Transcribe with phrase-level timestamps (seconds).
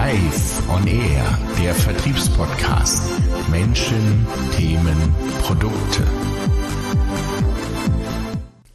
[0.00, 3.02] Live on Air, der Vertriebspodcast.
[3.50, 4.24] Menschen,
[4.56, 4.96] Themen,
[5.42, 6.06] Produkte.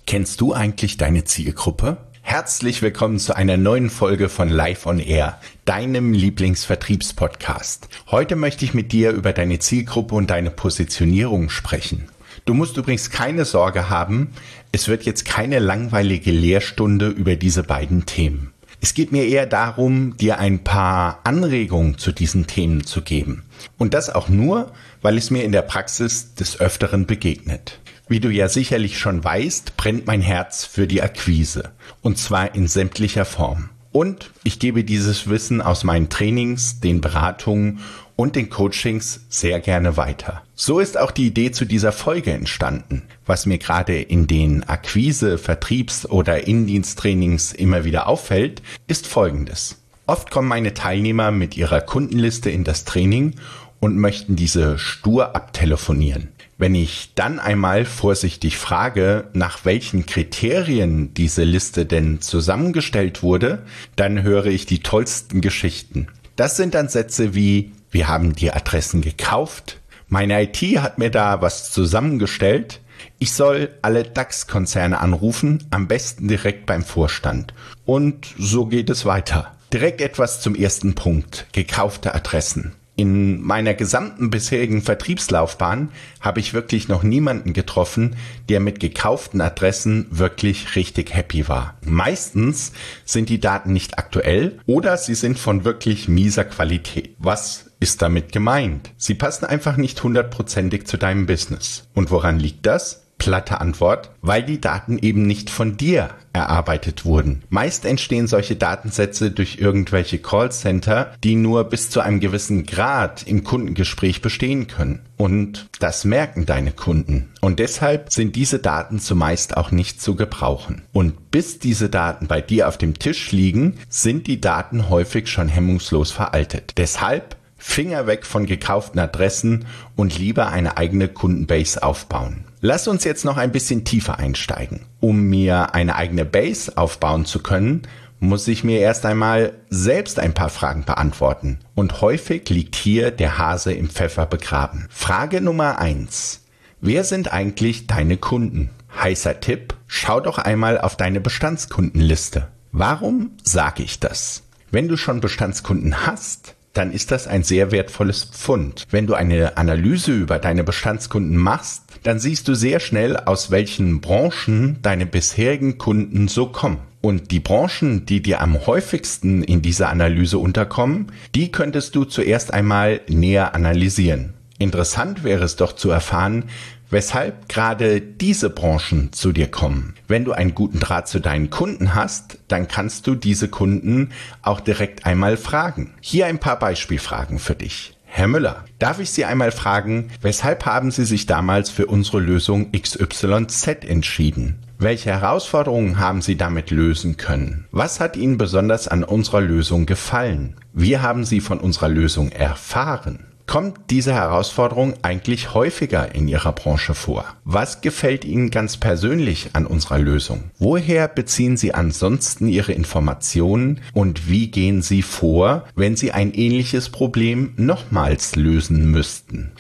[0.06, 1.96] Kennst du eigentlich deine Zielgruppe?
[2.22, 7.88] Herzlich willkommen zu einer neuen Folge von Live on Air, deinem Lieblingsvertriebspodcast.
[8.12, 12.10] Heute möchte ich mit dir über deine Zielgruppe und deine Positionierung sprechen.
[12.44, 14.34] Du musst übrigens keine Sorge haben,
[14.74, 18.53] es wird jetzt keine langweilige Lehrstunde über diese beiden Themen.
[18.84, 23.46] Es geht mir eher darum, dir ein paar Anregungen zu diesen Themen zu geben.
[23.78, 27.80] Und das auch nur, weil es mir in der Praxis des Öfteren begegnet.
[28.10, 31.72] Wie du ja sicherlich schon weißt, brennt mein Herz für die Akquise.
[32.02, 33.70] Und zwar in sämtlicher Form.
[33.94, 37.80] Und ich gebe dieses Wissen aus meinen Trainings, den Beratungen
[38.16, 40.42] und den Coachings sehr gerne weiter.
[40.56, 43.04] So ist auch die Idee zu dieser Folge entstanden.
[43.28, 49.78] Was mir gerade in den Akquise-, Vertriebs- oder Indiensttrainings immer wieder auffällt, ist folgendes.
[50.08, 53.36] Oft kommen meine Teilnehmer mit ihrer Kundenliste in das Training
[53.84, 56.30] und möchten diese stur abtelefonieren.
[56.58, 63.64] Wenn ich dann einmal vorsichtig frage, nach welchen Kriterien diese Liste denn zusammengestellt wurde,
[63.98, 66.08] dann höre ich die tollsten Geschichten.
[66.38, 69.82] Das sind dann Sätze wie wir haben die Adressen gekauft.
[70.08, 72.80] Meine IT hat mir da was zusammengestellt.
[73.20, 77.54] Ich soll alle DAX-Konzerne anrufen, am besten direkt beim Vorstand.
[77.86, 79.52] Und so geht es weiter.
[79.74, 81.48] Direkt etwas zum ersten Punkt.
[81.52, 82.74] Gekaufte Adressen.
[82.96, 85.90] In meiner gesamten bisherigen Vertriebslaufbahn
[86.22, 88.16] habe ich wirklich noch niemanden getroffen,
[88.50, 91.76] der mit gekauften Adressen wirklich richtig happy war.
[91.84, 92.72] Meistens
[93.04, 97.16] sind die Daten nicht aktuell oder sie sind von wirklich mieser Qualität.
[97.18, 98.92] Was ist damit gemeint?
[98.96, 101.88] Sie passen einfach nicht hundertprozentig zu deinem Business.
[101.96, 103.03] Und woran liegt das?
[103.24, 107.44] Platte Antwort, weil die Daten eben nicht von dir erarbeitet wurden.
[107.50, 113.46] Meist entstehen solche Datensätze durch irgendwelche Callcenter, die nur bis zu einem gewissen Grad im
[113.46, 115.00] Kundengespräch bestehen können.
[115.16, 117.30] Und das merken deine Kunden.
[117.40, 120.82] Und deshalb sind diese Daten zumeist auch nicht zu gebrauchen.
[120.92, 125.48] Und bis diese Daten bei dir auf dem Tisch liegen, sind die Daten häufig schon
[125.48, 126.74] hemmungslos veraltet.
[126.78, 132.44] Deshalb Finger weg von gekauften Adressen und lieber eine eigene Kundenbase aufbauen.
[132.66, 134.86] Lass uns jetzt noch ein bisschen tiefer einsteigen.
[135.02, 137.82] Um mir eine eigene Base aufbauen zu können,
[138.22, 141.60] muss ich mir erst einmal selbst ein paar Fragen beantworten.
[141.76, 144.88] Und häufig liegt hier der Hase im Pfeffer begraben.
[144.90, 146.46] Frage Nummer eins:
[146.80, 148.70] Wer sind eigentlich deine Kunden?
[148.98, 152.48] Heißer Tipp, schau doch einmal auf deine Bestandskundenliste.
[152.72, 154.44] Warum sage ich das?
[154.72, 158.86] Wenn du schon Bestandskunden hast, dann ist das ein sehr wertvolles Pfund.
[158.90, 164.02] Wenn du eine Analyse über deine Bestandskunden machst, dann siehst du sehr schnell, aus welchen
[164.02, 166.80] Branchen deine bisherigen Kunden so kommen.
[167.02, 172.54] Und die Branchen, die dir am häufigsten in dieser Analyse unterkommen, die könntest du zuerst
[172.54, 174.34] einmal näher analysieren.
[174.58, 176.46] Interessant wäre es doch zu erfahren,
[176.90, 179.96] weshalb gerade diese Branchen zu dir kommen.
[180.08, 184.62] Wenn du einen guten Draht zu deinen Kunden hast, dann kannst du diese Kunden auch
[184.62, 185.96] direkt einmal fragen.
[186.00, 187.98] Hier ein paar Beispielfragen für dich.
[188.16, 192.72] Herr Müller, darf ich Sie einmal fragen, weshalb haben Sie sich damals für unsere Lösung
[192.72, 194.60] XYZ entschieden?
[194.78, 197.66] Welche Herausforderungen haben Sie damit lösen können?
[197.72, 200.58] Was hat Ihnen besonders an unserer Lösung gefallen?
[200.74, 203.33] Wie haben Sie von unserer Lösung erfahren?
[203.46, 207.26] Kommt diese Herausforderung eigentlich häufiger in Ihrer Branche vor?
[207.44, 210.52] Was gefällt Ihnen ganz persönlich an unserer Lösung?
[210.58, 216.90] Woher beziehen Sie ansonsten Ihre Informationen und wie gehen Sie vor, wenn Sie ein ähnliches
[216.90, 219.52] Problem nochmals lösen müssten?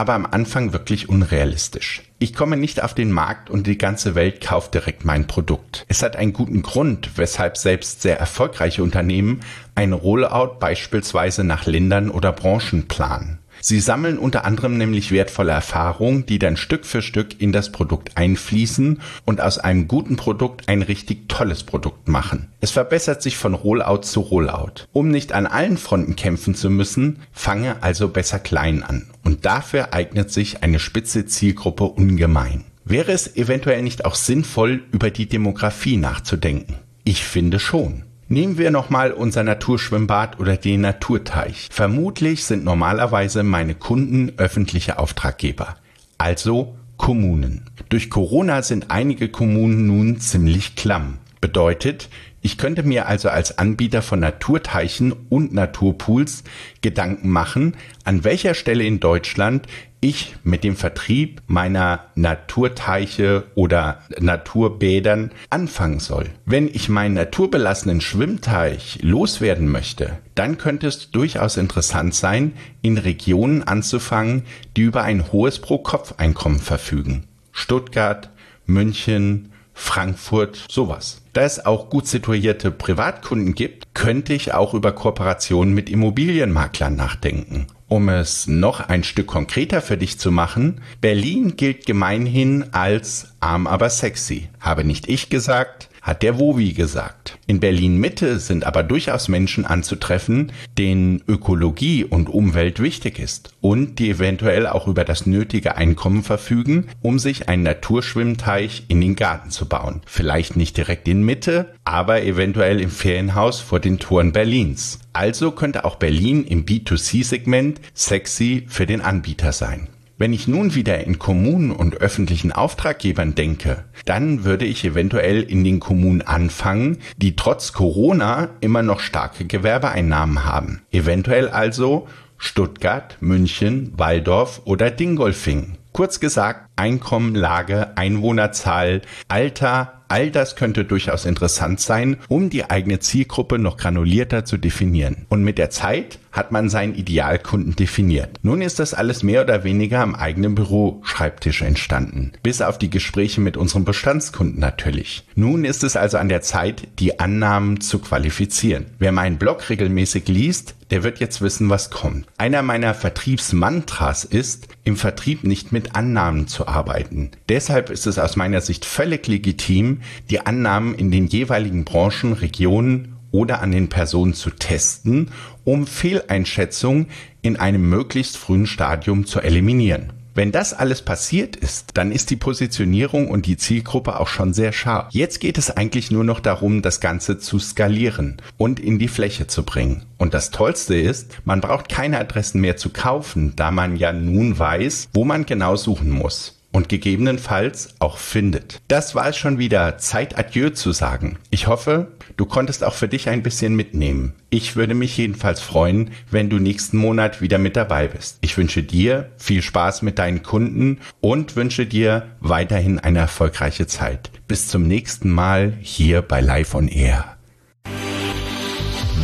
[0.00, 2.00] aber am Anfang wirklich unrealistisch.
[2.18, 5.84] Ich komme nicht auf den Markt und die ganze Welt kauft direkt mein Produkt.
[5.88, 9.40] Es hat einen guten Grund, weshalb selbst sehr erfolgreiche Unternehmen
[9.74, 13.39] ein Rollout beispielsweise nach Ländern oder Branchen planen.
[13.60, 18.16] Sie sammeln unter anderem nämlich wertvolle Erfahrungen, die dann Stück für Stück in das Produkt
[18.16, 22.48] einfließen und aus einem guten Produkt ein richtig tolles Produkt machen.
[22.60, 24.86] Es verbessert sich von Rollout zu Rollout.
[24.92, 29.06] Um nicht an allen Fronten kämpfen zu müssen, fange also besser klein an.
[29.24, 32.64] Und dafür eignet sich eine spitze Zielgruppe ungemein.
[32.84, 36.76] Wäre es eventuell nicht auch sinnvoll, über die Demografie nachzudenken?
[37.04, 38.04] Ich finde schon.
[38.32, 41.66] Nehmen wir nochmal unser Naturschwimmbad oder den Naturteich.
[41.72, 45.74] Vermutlich sind normalerweise meine Kunden öffentliche Auftraggeber,
[46.16, 47.64] also Kommunen.
[47.88, 51.18] Durch Corona sind einige Kommunen nun ziemlich klamm.
[51.40, 52.08] Bedeutet,
[52.42, 56.44] ich könnte mir also als Anbieter von Naturteichen und Naturpools
[56.80, 59.66] Gedanken machen, an welcher Stelle in Deutschland
[60.00, 66.30] ich mit dem Vertrieb meiner Naturteiche oder Naturbädern anfangen soll.
[66.46, 73.62] Wenn ich meinen naturbelassenen Schwimmteich loswerden möchte, dann könnte es durchaus interessant sein, in Regionen
[73.62, 74.44] anzufangen,
[74.76, 77.24] die über ein hohes Pro-Kopf-Einkommen verfügen.
[77.52, 78.30] Stuttgart,
[78.64, 81.22] München, Frankfurt, sowas.
[81.32, 87.66] Da es auch gut situierte Privatkunden gibt, könnte ich auch über Kooperationen mit Immobilienmaklern nachdenken.
[87.88, 93.66] Um es noch ein Stück konkreter für dich zu machen, Berlin gilt gemeinhin als arm
[93.66, 94.48] aber sexy.
[94.60, 97.38] Habe nicht ich gesagt, hat der Wowi gesagt.
[97.46, 103.98] In Berlin Mitte sind aber durchaus Menschen anzutreffen, denen Ökologie und Umwelt wichtig ist und
[103.98, 109.50] die eventuell auch über das nötige Einkommen verfügen, um sich einen Naturschwimmteich in den Garten
[109.50, 110.02] zu bauen.
[110.06, 115.00] Vielleicht nicht direkt in Mitte, aber eventuell im Ferienhaus vor den Toren Berlins.
[115.12, 119.88] Also könnte auch Berlin im B2C-Segment sexy für den Anbieter sein.
[120.20, 125.64] Wenn ich nun wieder in Kommunen und öffentlichen Auftraggebern denke, dann würde ich eventuell in
[125.64, 130.82] den Kommunen anfangen, die trotz Corona immer noch starke Gewerbeeinnahmen haben.
[130.92, 135.78] Eventuell also Stuttgart, München, Waldorf oder Dingolfing.
[135.92, 142.98] Kurz gesagt, Einkommen, Lage, Einwohnerzahl, Alter, All das könnte durchaus interessant sein, um die eigene
[142.98, 145.24] Zielgruppe noch granulierter zu definieren.
[145.28, 148.40] Und mit der Zeit hat man seinen Idealkunden definiert.
[148.42, 152.32] Nun ist das alles mehr oder weniger am eigenen Büroschreibtisch entstanden.
[152.42, 155.28] Bis auf die Gespräche mit unseren Bestandskunden natürlich.
[155.36, 158.86] Nun ist es also an der Zeit, die Annahmen zu qualifizieren.
[158.98, 162.26] Wer meinen Blog regelmäßig liest, der wird jetzt wissen, was kommt.
[162.36, 167.30] Einer meiner Vertriebsmantras ist, im Vertrieb nicht mit Annahmen zu arbeiten.
[167.48, 173.16] Deshalb ist es aus meiner Sicht völlig legitim, die Annahmen in den jeweiligen Branchen, Regionen
[173.30, 175.30] oder an den Personen zu testen,
[175.64, 177.06] um Fehleinschätzungen
[177.42, 180.12] in einem möglichst frühen Stadium zu eliminieren.
[180.40, 184.72] Wenn das alles passiert ist, dann ist die Positionierung und die Zielgruppe auch schon sehr
[184.72, 185.12] scharf.
[185.12, 189.48] Jetzt geht es eigentlich nur noch darum, das Ganze zu skalieren und in die Fläche
[189.48, 190.06] zu bringen.
[190.16, 194.58] Und das Tollste ist, man braucht keine Adressen mehr zu kaufen, da man ja nun
[194.58, 198.80] weiß, wo man genau suchen muss und gegebenenfalls auch findet.
[198.88, 201.38] Das war es schon wieder, Zeit Adieu zu sagen.
[201.50, 204.34] Ich hoffe, du konntest auch für dich ein bisschen mitnehmen.
[204.50, 208.38] Ich würde mich jedenfalls freuen, wenn du nächsten Monat wieder mit dabei bist.
[208.40, 214.30] Ich wünsche dir viel Spaß mit deinen Kunden und wünsche dir weiterhin eine erfolgreiche Zeit.
[214.48, 217.39] Bis zum nächsten Mal hier bei Live on Air.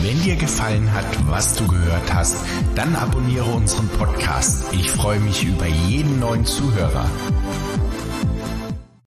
[0.03, 2.37] Wenn dir gefallen hat, was du gehört hast,
[2.75, 4.65] dann abonniere unseren Podcast.
[4.73, 7.09] Ich freue mich über jeden neuen Zuhörer.